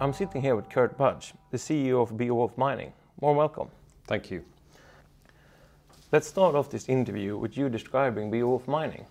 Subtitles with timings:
[0.00, 2.92] I'm sitting here with Kurt Budge, the CEO of Beowulf Mining.
[3.18, 3.68] Warm welcome.
[4.06, 4.44] Thank you.
[6.12, 9.06] Let's start off this interview with you describing Beowulf Mining.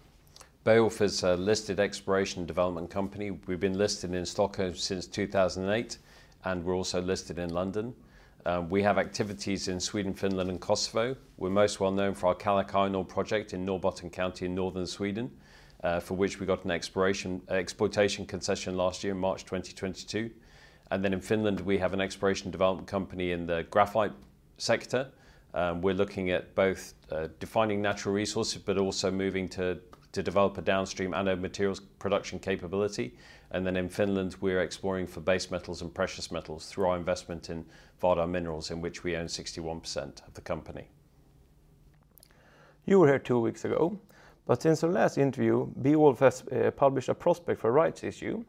[0.63, 3.31] Beowulf is a listed exploration development company.
[3.31, 5.97] We've been listed in Stockholm since 2008
[6.45, 7.93] and we're also listed in London.
[8.45, 11.17] Um, we have activities in Sweden, Finland and Kosovo.
[11.35, 14.87] We're most well known for our Kallak iron ore project in Norrbotten County in northern
[14.87, 15.31] Sweden,
[15.83, 20.31] uh, for which we got an exploration, exploitation concession last year in March 2022.
[20.91, 24.13] And then in Finland, we have an exploration development company in the graphite
[24.57, 25.11] sector,
[25.53, 29.79] um, we're looking at both uh, defining natural resources, but also moving to,
[30.11, 33.15] to develop a downstream anode materials production capability.
[33.51, 37.49] And then in Finland, we're exploring for base metals and precious metals through our investment
[37.49, 37.65] in
[38.01, 40.89] Vardar Minerals, in which we own 61% of the company.
[42.85, 43.99] You were here two weeks ago,
[44.45, 48.43] but since our last interview, Beowulf has uh, published a prospect for rights issue,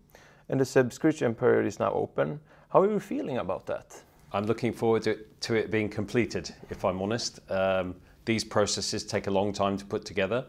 [0.49, 2.41] and the subscription period is now open.
[2.71, 4.03] How are you feeling about that?
[4.33, 7.41] I'm looking forward to, to it being completed, if I'm honest.
[7.51, 10.45] Um, these processes take a long time to put together,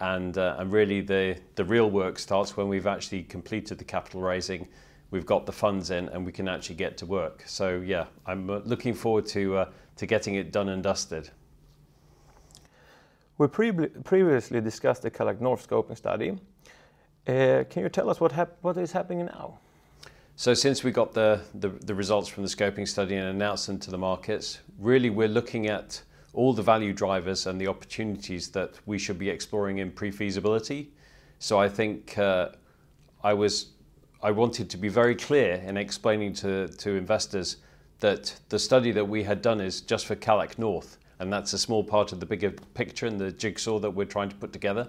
[0.00, 4.20] and, uh, and really the, the real work starts when we've actually completed the capital
[4.20, 4.66] raising,
[5.12, 7.44] we've got the funds in, and we can actually get to work.
[7.46, 11.30] So, yeah, I'm uh, looking forward to, uh, to getting it done and dusted.
[13.38, 16.36] We pre previously discussed the Kallak North scoping study.
[17.30, 19.56] Uh, can you tell us what, what is happening now?
[20.34, 23.78] So since we got the, the, the, results from the scoping study and announced them
[23.80, 28.74] to the markets, really we're looking at all the value drivers and the opportunities that
[28.84, 30.90] we should be exploring in pre-feasibility.
[31.38, 32.48] So I think uh,
[33.22, 33.68] I was
[34.22, 37.58] I wanted to be very clear in explaining to, to investors
[38.00, 41.58] that the study that we had done is just for Kallak North, and that's a
[41.58, 44.88] small part of the bigger picture and the jigsaw that we're trying to put together.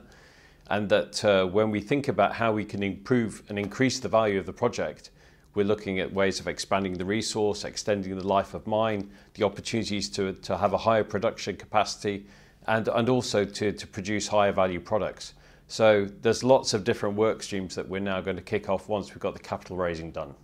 [0.70, 4.40] And that uh, when we think about how we can improve and increase the value
[4.40, 5.12] of the project,
[5.54, 10.10] we're looking at ways of expanding the resource, extending the life of mine, the opportunities
[10.12, 12.26] to, to have a higher production capacity,
[12.68, 15.34] and, and also to, to produce higher value products.
[15.68, 19.10] So there's lots of different work streams that we're now going to kick off once
[19.10, 20.36] we've got the capital raising done.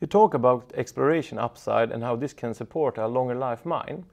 [0.00, 4.04] You talk about exploration upside and how this can support a longer life mine.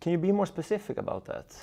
[0.00, 1.54] Can you be more specific about that?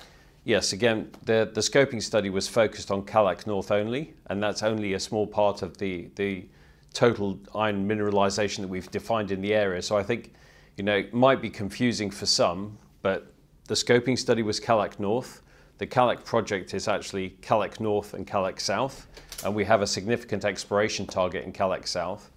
[0.44, 4.92] Yes, again, the, the scoping study was focused on Kallak North only, and that's only
[4.92, 6.46] a small part of the, the
[6.92, 9.80] total iron mineralization that we've defined in the area.
[9.80, 10.34] So I think,
[10.76, 13.32] you know, it might be confusing for some, but
[13.68, 15.40] the scoping study was Kallak North.
[15.78, 19.06] The Kallak project is actually Kallak North and Kallak South,
[19.44, 22.30] and we have a significant exploration target in Kallak South.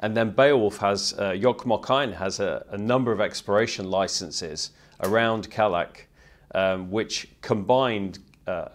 [0.00, 1.34] And then Beowulf has, uh,
[2.18, 4.70] has a, a, number of exploration licenses
[5.04, 6.06] around Kallak,
[6.54, 8.68] um, which combined uh,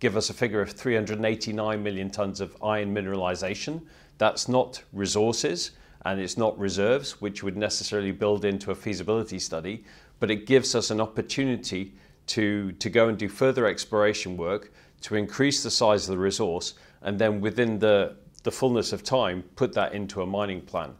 [0.00, 3.80] give us a figure of 389 million tons of iron mineralization.
[4.18, 5.72] That's not resources
[6.04, 9.84] and it's not reserves, which would necessarily build into a feasibility study,
[10.18, 11.94] but it gives us an opportunity
[12.26, 14.72] to, to go and do further exploration work
[15.02, 19.42] to increase the size of the resource and then within the, the fullness of time
[19.56, 20.92] put that into a mining plan.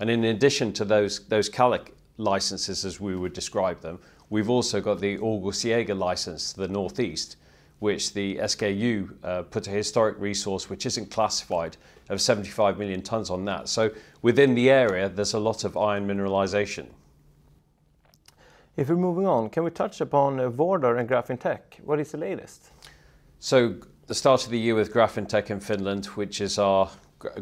[0.00, 3.98] And in addition to those, those Kallak licenses as we would describe them,
[4.30, 7.36] we've also got the August license to the northeast,
[7.78, 11.76] which the SGU uh, put a historic resource which isn't classified
[12.08, 13.68] of 75 million tonnes on that.
[13.68, 13.90] So
[14.22, 16.86] within the area, there's a lot of iron mineralisation.
[18.76, 21.80] If we're moving on, can we touch upon uh, Vardar and Grafintec?
[21.84, 22.70] What is the latest?
[23.40, 23.74] So
[24.06, 26.90] the start of the year with Grafintec in Finland, which is our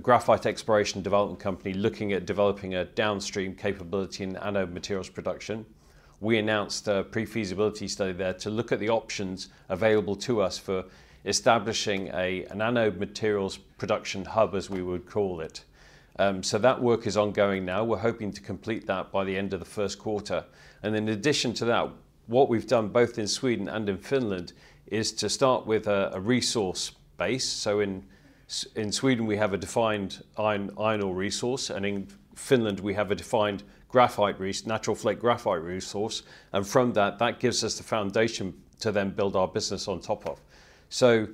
[0.00, 5.66] graphite exploration development company looking at developing a downstream capability in anode materials production
[6.20, 10.84] we announced a pre-feasibility study there to look at the options available to us for
[11.24, 15.64] establishing a, an anode materials production hub, as we would call it.
[16.18, 17.84] Um, so that work is ongoing now.
[17.84, 20.44] We're hoping to complete that by the end of the first quarter.
[20.82, 21.90] And in addition to that,
[22.26, 24.52] what we've done both in Sweden and in Finland
[24.86, 27.46] is to start with a, a resource base.
[27.48, 28.04] So in
[28.76, 32.06] in Sweden we have a defined iron, iron ore resource, and in
[32.36, 36.22] Finland we have a defined graphite, resource, natural flake graphite resource,
[36.52, 40.26] and from that, that gives us the foundation to then build our business on top
[40.26, 40.40] of.
[40.88, 41.26] So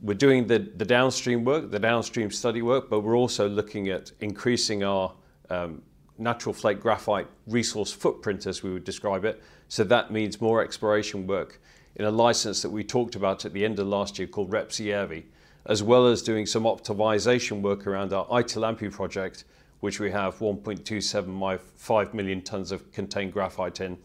[0.00, 4.12] we're doing the, the downstream work, the downstream study work, but we're also looking at
[4.20, 5.12] increasing our
[5.50, 5.82] um,
[6.16, 9.42] natural flake graphite resource footprint, as we would describe it.
[9.68, 11.60] So that means more exploration work
[11.96, 15.24] in a license that we talked about at the end of last year called Repsijärvi,
[15.66, 19.44] as well as doing some optimization work around our Aitolampi project,
[19.80, 23.98] which we have 1.275 million tons of contained graphite in,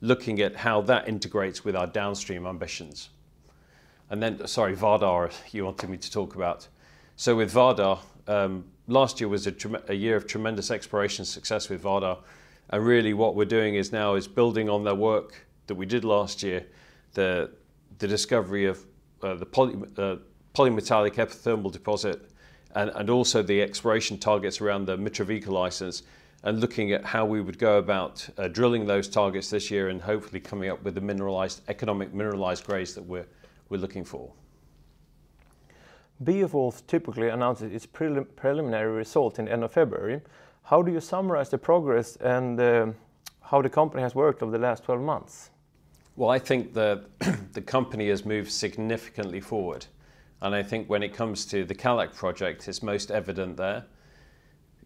[0.00, 3.10] looking at how that integrates with our downstream ambitions.
[4.10, 6.68] And then, sorry, Vardar, you wanted me to talk about.
[7.16, 9.54] So with Vardar, Um, last year was a,
[9.88, 12.18] a, year of tremendous exploration success with Vardar,
[12.70, 16.04] and really what we're doing is now is building on the work that we did
[16.04, 16.64] last year,
[17.14, 17.50] the
[17.98, 18.84] the discovery of
[19.22, 20.16] uh, the poly, uh,
[20.54, 22.30] polymetallic epithermal deposit,
[22.74, 26.02] and, and also the exploration targets around the Mitrovica license,
[26.44, 30.02] and looking at how we would go about uh, drilling those targets this year, and
[30.02, 33.26] hopefully coming up with the mineralized economic mineralized grades that we're
[33.72, 34.30] we're looking for.
[36.22, 40.20] Beowulf typically announces its prelim preliminary result in the end of February.
[40.64, 42.86] How do you summarize the progress and uh,
[43.40, 45.50] how the company has worked over the last 12 months?
[46.14, 47.04] Well, I think that
[47.52, 49.86] the company has moved significantly forward.
[50.42, 53.84] And I think when it comes to the Kallak project, it's most evident there.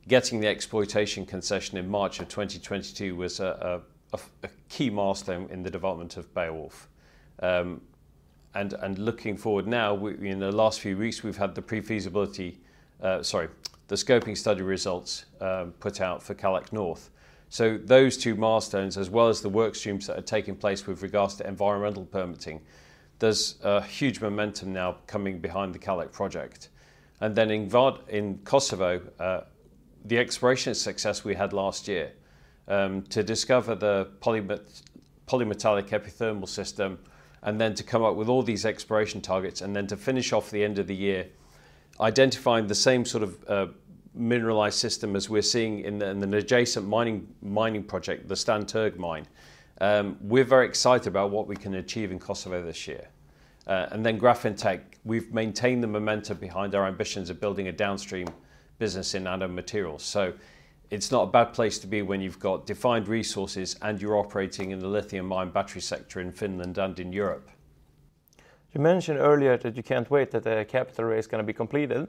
[0.07, 3.83] Getting the exploitation concession in March of 2022 was a,
[4.13, 6.89] a, a key milestone in the development of Beowulf.
[7.41, 7.81] Um,
[8.55, 12.61] and, and looking forward now, we, in the last few weeks, we've had the pre-feasibility,
[13.03, 13.49] uh, sorry,
[13.89, 17.09] the scoping study results um, put out for Kallak North.
[17.49, 21.03] So those two milestones, as well as the work streams that are taking place with
[21.03, 22.61] regards to environmental permitting,
[23.19, 26.69] there's a huge momentum now coming behind the Kallak project.
[27.21, 29.41] And then in, Vard, in Kosovo, uh,
[30.05, 32.13] the exploration success we had last year
[32.69, 34.83] um, to discover the polymet
[35.27, 37.01] polymetallic epithermal system
[37.43, 40.53] and then to come up with all these exploration targets and then to finish off
[40.53, 41.27] the end of the year
[42.01, 43.67] identifying the same sort of uh,
[44.15, 48.65] mineralized system as we're seeing in, the, in an adjacent mining mining project, the Stan
[48.65, 49.27] Terg mine.
[49.81, 53.09] Um, we're very excited about what we can achieve in Kosovo this year.
[53.67, 58.29] Uh, and then Grafintec, we've maintained the momentum behind our ambitions of building a downstream
[58.79, 60.03] business in anode materials.
[60.03, 60.33] So
[60.91, 64.71] it's not a bad place to be when you've got defined resources and you're operating
[64.71, 67.51] in the lithium ion battery sector in Finland and in Europe.
[68.73, 71.53] You mentioned earlier that you can't wait that the capital raise is going to be
[71.53, 72.07] completed.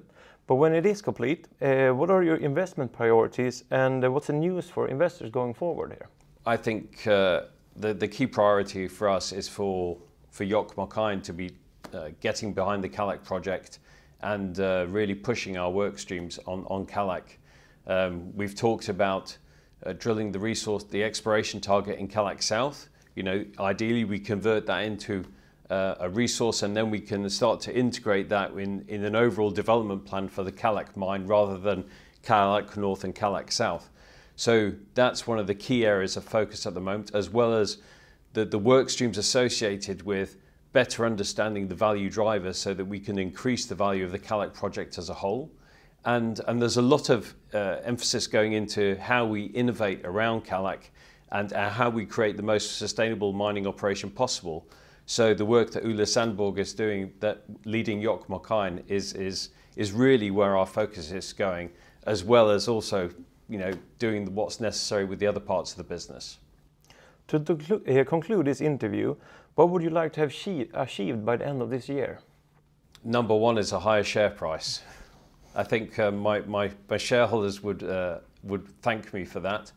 [0.47, 4.33] But when it is complete, uh, what are your investment priorities and uh, what's the
[4.33, 6.07] news for investors going forward here?
[6.45, 7.41] I think uh,
[7.79, 9.97] the, the key priority for us is for,
[10.31, 11.51] for Jokkmokk Iron to be
[11.93, 13.79] uh, getting behind the Kallak project
[14.21, 17.37] and uh, really pushing our work streams on, on Kallak.
[17.85, 19.37] Um, we've talked about
[19.85, 22.89] uh, drilling the resource, the exploration target in Kallak South.
[23.15, 25.23] You know, ideally we convert that into
[25.69, 29.51] uh, a resource and then we can start to integrate that in, in an overall
[29.51, 31.85] development plan for the Kallak mine rather than
[32.23, 33.89] Kallak North and Kallak South.
[34.37, 37.79] So that's one of the key areas of focus at the moment, as well as
[38.33, 40.37] the, the work streams associated with
[40.73, 44.53] better understanding the value drivers so that we can increase the value of the Kallak
[44.53, 45.51] project as a whole.
[46.05, 50.91] And, and there's a lot of uh, emphasis going into how we innovate around Kallak
[51.31, 54.67] and uh, how we create the most sustainable mining operation possible.
[55.07, 59.91] So the work that Ulla Sandborg is doing, that leading Jokkmokk Iron, is is is
[59.91, 61.71] really where our focus is going,
[62.05, 63.09] as well as also,
[63.49, 66.37] you know, doing what's necessary with the other parts of the business.
[67.29, 69.15] To, to uh, conclude this interview,
[69.55, 70.33] what would you like to have
[70.73, 72.19] achieved by the end of this year?
[73.03, 74.81] Number one is a higher share price.
[75.55, 79.71] I think uh, my, my, my shareholders would uh, would thank me for that.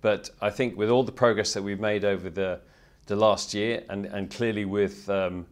[0.00, 2.60] But I think with all the progress that we've made over the
[3.06, 5.46] the last year, and, and clearly with um,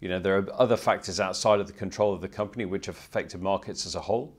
[0.00, 2.96] you know there are other factors outside of the control of the company which have
[2.96, 4.32] affected markets as a whole.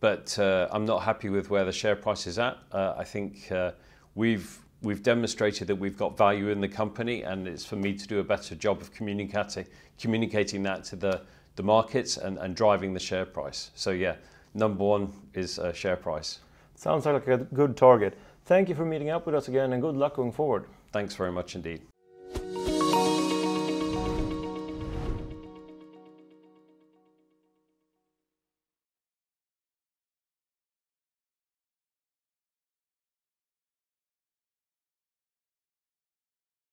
[0.00, 2.58] But uh, I'm not happy with where the share price is at.
[2.70, 3.72] Uh, I think uh,
[4.14, 8.06] we've we've demonstrated that we've got value in the company, and it's for me to
[8.06, 9.66] do a better job of communicating
[9.98, 11.22] communicating that to the
[11.56, 13.70] the markets and, and driving the share price.
[13.74, 14.16] So yeah,
[14.54, 16.40] number one is uh, share price.
[16.74, 18.18] Sounds like a good target.
[18.44, 20.66] Thank you for meeting up with us again, and good luck going forward.
[20.92, 21.82] Thanks very much indeed.